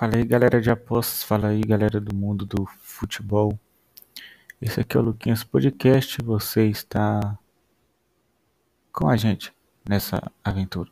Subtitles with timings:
[0.00, 3.60] Fala aí galera de apostas, fala aí galera do mundo do futebol.
[4.58, 6.22] Esse aqui é o Luquinhas Podcast.
[6.22, 7.38] Você está
[8.90, 9.52] com a gente
[9.86, 10.90] nessa aventura.